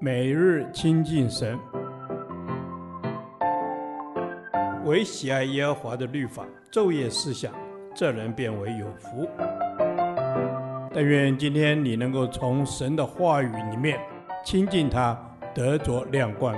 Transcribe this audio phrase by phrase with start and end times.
[0.00, 1.58] 每日亲近神，
[4.84, 7.52] 唯喜爱耶和华的律法，昼夜思想，
[7.94, 9.28] 这人便为有福。
[10.92, 13.98] 但愿今天你能够从神的话语里面
[14.44, 15.18] 亲近他，
[15.54, 16.54] 得着亮光。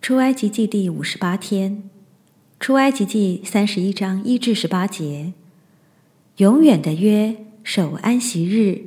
[0.00, 1.90] 出埃及记第五十八天，
[2.58, 5.32] 出埃及记三十一章一至十八节，
[6.38, 7.36] 永远的约。
[7.68, 8.80] 守安息日。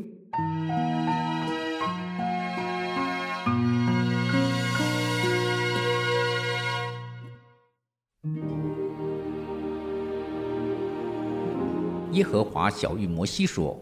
[12.14, 13.78] 耶和华晓諭摩西说：“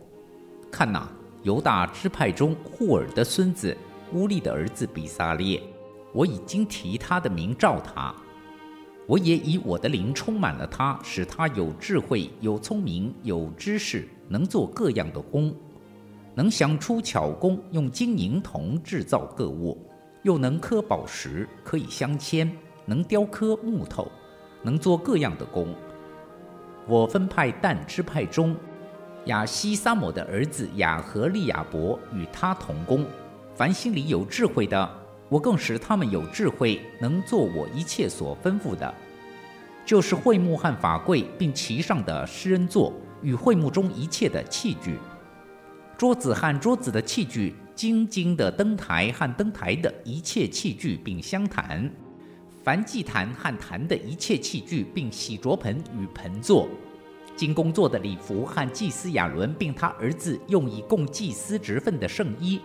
[0.72, 1.08] 看哪，
[1.44, 3.78] 犹大支派中户尔的孙子
[4.14, 5.62] 乌利的儿子比撒列，
[6.12, 8.12] 我已经提他的名召他。
[9.06, 15.54] 我也以我的灵充满了他，使他有智慧、有聪明、有知识。”能做各样的工，
[16.36, 19.78] 能想出巧工，用金银铜制造各物，
[20.24, 22.50] 又能刻宝石，可以镶嵌，
[22.86, 24.12] 能雕刻木头，
[24.62, 25.74] 能做各样的工。
[26.88, 28.56] 我分派但支派中
[29.26, 33.06] 亚希撒抹的儿子亚和利亚伯与他同工，
[33.56, 34.90] 凡心里有智慧的，
[35.28, 38.94] 我更使他们有智慧，能做我一切所吩咐的，
[39.86, 42.94] 就是会幕和法柜，并其上的施恩座。
[43.22, 44.98] 与会幕中一切的器具，
[45.98, 51.90] 桌子和桌子的器具，金金的灯台和灯台的一切器具，并香坛，
[52.64, 56.68] 凡祭坛和坛的一切器具，并洗濯盆与盆座，
[57.36, 62.60] 金工作的礼服和祭司亚伦并他儿子用以供祭司职分的圣衣，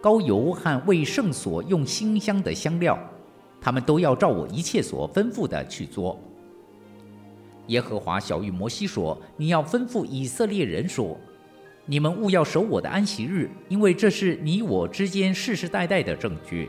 [0.00, 2.98] 膏油和为圣所用馨香的香料，
[3.60, 6.20] 他们都要照我一切所吩咐的去做。
[7.70, 11.16] 耶和华晓諭摩西说：“你要吩咐以色列人说，
[11.86, 16.68] 你们务要守我的安息日，因为这是你我之间世世代代的证据，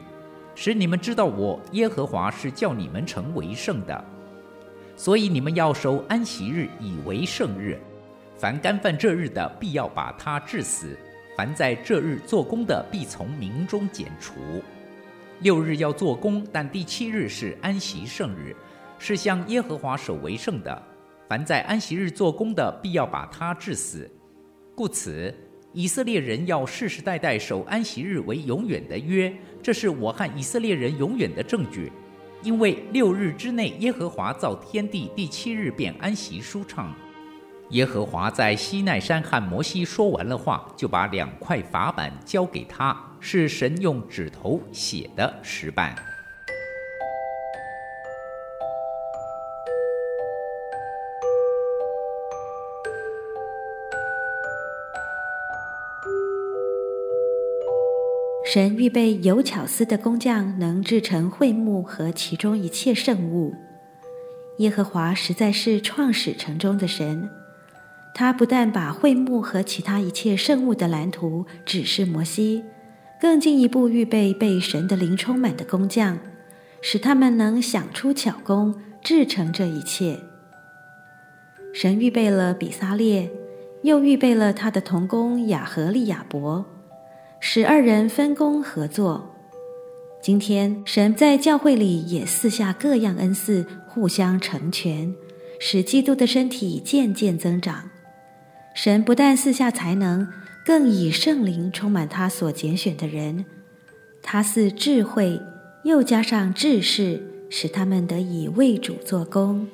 [0.54, 4.06] 使你们知道我耶和华是叫你们成为圣的。
[4.96, 7.80] 所以你们要守安息日，以为圣日。
[8.38, 10.90] 凡干犯这日的，必要把他治死；
[11.36, 14.36] 凡在这日做工的，必从民中剪除。
[15.40, 18.56] 六日要做工，但第七日是安息圣日，
[19.00, 20.80] 是向耶和华守为圣的。”
[21.32, 24.12] 凡在安息日做工的，必要把他治死。
[24.76, 25.34] 故此，
[25.72, 29.34] 以色列人要世世代代守安息日为永远的约，
[29.64, 31.90] 这是我和以色列人永远的证据。
[32.44, 36.94] 因为六日之内，耶和华造天地，第七日便安息舒畅。
[37.70, 45.96] 耶和华在西奈山和摩西说完了话，就把两块法版交给他，是神用指头写的石版。
[58.54, 63.56] 神预备有巧思的工匠，能制成会幕和其中一切圣物。
[64.58, 67.30] 耶和华实在是创始成终的神，
[68.14, 72.66] 他不但把会幕和其他一切圣物的蓝图指示摩西，
[73.22, 76.20] 更进一步预备被神的灵充满的工匠，
[76.82, 80.20] 使他们能想出巧工，制成这一切。
[81.74, 83.32] 神预备了比撒列，
[83.84, 86.66] 又预备了他的同工雅和利亚伯。
[87.44, 89.36] 使二人分工合作。
[90.22, 95.12] 今天，神在教会里也四下各样恩赐，互相成全，
[95.60, 97.90] 使基督的身体渐渐增长。
[98.76, 100.28] 神不但四下才能，
[100.64, 103.44] 更以圣灵充满他所拣选的人。
[104.22, 105.42] 他赐智慧，
[105.84, 107.20] 又加上知识，
[107.50, 109.68] 使他们得以为主做工。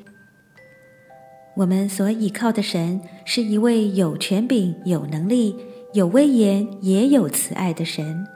[1.58, 5.54] 我们所倚靠的神是一位有权柄、有能力。
[5.98, 8.28] 有威严也有慈爱的神，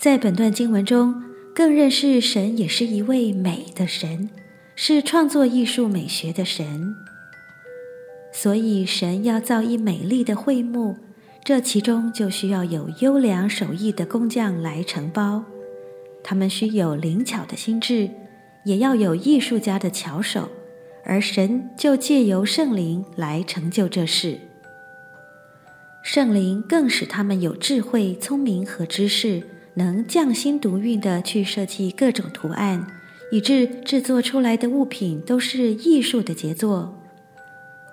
[0.00, 1.22] 在本段经文中，
[1.54, 4.30] 更认识神也是一位美的神，
[4.74, 6.96] 是创作艺术美学的神。
[8.32, 10.96] 所以，神要造一美丽的会幕，
[11.44, 15.44] 这其中就需要有优良手艺的工匠来承包。
[16.22, 18.08] 他们需有灵巧的心智，
[18.64, 20.48] 也要有艺术家的巧手，
[21.04, 24.40] 而神就借由圣灵来成就这事。
[26.04, 29.42] 圣灵更使他们有智慧、聪明和知识，
[29.72, 32.86] 能匠心独运地去设计各种图案，
[33.32, 36.94] 以致制作出来的物品都是艺术的杰作。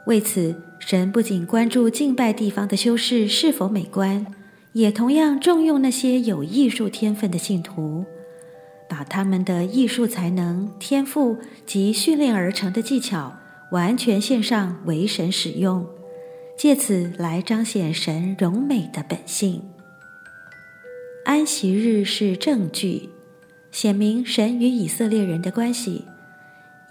[0.07, 4.27] 为此，神不仅关注敬拜地方的修饰是否美观，
[4.73, 8.03] 也同样重用那些有艺术天分的信徒，
[8.89, 13.37] 把他们的艺术才能、天赋及训练而成的技巧
[13.71, 15.87] 完全献上为神使用。
[16.61, 19.63] 借此来彰显神荣美的本性。
[21.25, 23.09] 安息日是证据，
[23.71, 26.05] 显明神与以色列人的关系。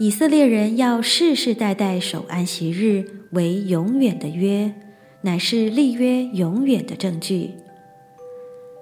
[0.01, 4.75] 以色列人要世世代代守安息日为永远的约，
[5.21, 7.53] 乃是立约永远的证据。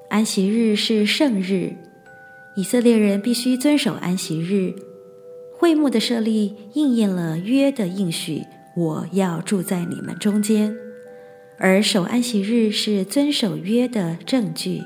[0.09, 1.77] 安息日是圣日，
[2.57, 4.75] 以色列人必须遵守安息日。
[5.59, 8.43] 会幕的设立应验了约的应许，
[8.79, 10.73] 我要住在你们中间。
[11.59, 14.81] 而守安息日是遵守约的证据，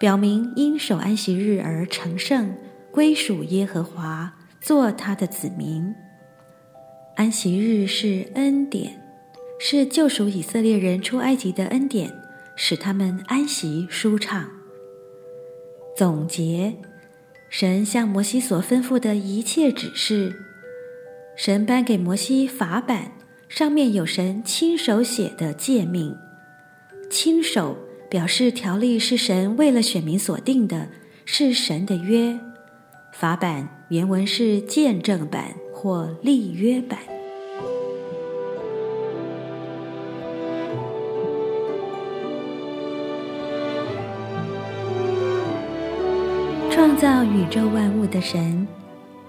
[0.00, 2.52] 表明因守安息日而成圣，
[2.90, 4.34] 归属耶和华。
[4.60, 5.92] 做他的子民，
[7.16, 9.02] 安息日是恩典，
[9.58, 12.12] 是救赎以色列人出埃及的恩典，
[12.54, 14.48] 使他们安息舒畅。
[15.96, 16.76] 总结，
[17.50, 20.32] 神向摩西所吩咐的一切指示，
[21.34, 23.12] 神颁给摩西法版，
[23.48, 26.14] 上面有神亲手写的诫命。
[27.10, 27.76] 亲手
[28.08, 30.88] 表示条例是神为了选民所定的，
[31.24, 32.38] 是神的约。
[33.12, 36.98] 法版原文是见证版或立约版。
[46.70, 48.61] 创造宇宙万物的神，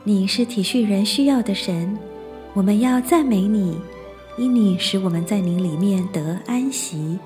[0.05, 1.97] 你是体恤人需要的神，
[2.53, 3.79] 我们要赞美你，
[4.37, 7.17] 因你使我们在你里面得安息，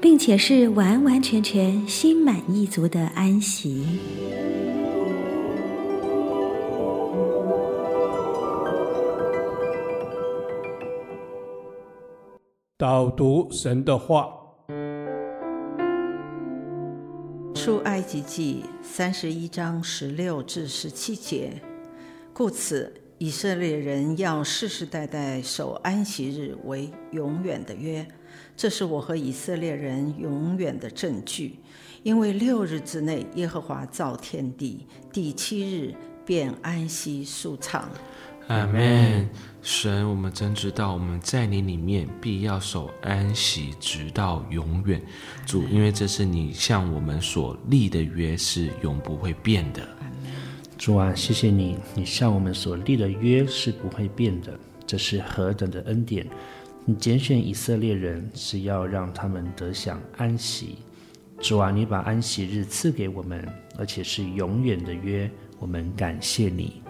[0.00, 3.84] 并且是完完全全、心满意足的安息。
[12.78, 14.32] 导读神的话，
[17.52, 21.60] 出埃及记三十一章十六至十七节。
[22.34, 28.06] 故此，以色列人要世世代代守安息日为永远的约，
[28.56, 31.60] 这是我和以色列人永远的证据。
[32.02, 35.94] 因为六日之内，耶和华造天地，第七日
[36.24, 37.88] 便安息舒畅。
[38.48, 39.28] 阿门。
[39.60, 45.00] 神，我们真知道我们在你里面必要守安息，直到永远。
[45.46, 49.86] 主，因为这是你向我们所立的约，是永不会变的。
[50.82, 54.58] 主啊，谢谢你，你向我们所立的约是不会变的。
[54.84, 56.26] 这是何等的恩典！
[56.84, 60.78] 你拣选以色列人是要让他们得享安息。
[61.38, 63.48] 主啊，你把安息日赐给我们，
[63.78, 65.30] 而且是永远的约，
[65.60, 66.81] 我们感谢你。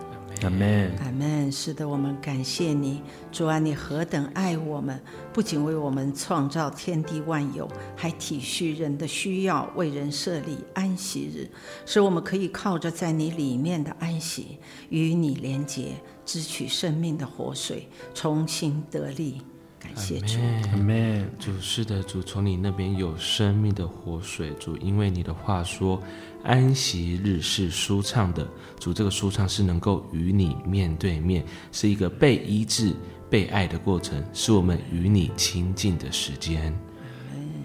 [0.42, 1.50] 阿门，阿门。
[1.52, 5.00] 是的，我们感谢你，主啊，你何等爱我们！
[5.32, 11.48] 不仅为我们创造天地万有，还体恤人的需要，为人设立安息日，
[11.86, 14.58] 使我们可以靠着在你里面的安息，
[14.88, 15.92] 与你连结，
[16.24, 19.42] 支取生命的活水，重新得力。
[19.78, 20.38] 感谢主，
[20.70, 21.28] 阿门。
[21.40, 26.00] 主是的，主从你那边有生命的活水，主因为你的话说，
[26.42, 28.46] 安息日是舒畅的。
[28.78, 32.92] 主这个舒畅是能够与你面对面，是一个被医治、
[33.30, 36.76] 被爱的过程，是我们与你亲近的时间。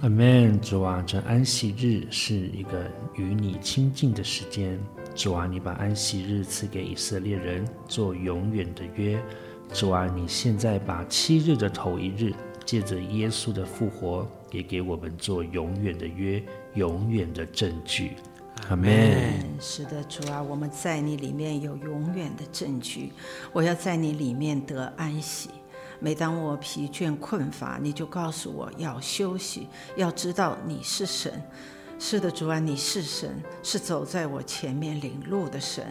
[0.02, 0.60] 阿门。
[0.62, 4.80] 主啊，这安息日是一个与你亲近的时间。
[5.16, 9.20] 主啊，你把安息日赐给以色列人做永远的约。
[9.74, 12.32] 主啊，你现在把七日的头一日，
[12.64, 16.42] 借着耶稣的复活，也给我们做永远的约，
[16.76, 18.12] 永远的证据。
[18.70, 18.90] 阿门。
[19.60, 23.14] 是的，主啊，我们在你里面有永远的证据。
[23.54, 25.50] 我要在你里面得安息。
[26.00, 31.42] 每当我疲倦困乏，你就告诉我要休息，要知道你是神。
[32.00, 35.84] 是的，主啊，你是神，是走在我前面领路的神。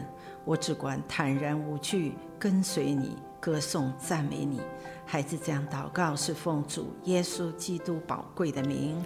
[0.45, 3.17] 我只管坦然无惧跟随你。
[3.39, 4.61] 歌颂赞美你，
[5.05, 8.97] 孩子这样祷告是奉主耶稣基督宝贵的名，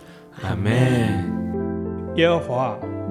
[0.40, 2.14] 阿门。
[2.16, 2.78] 耶和华，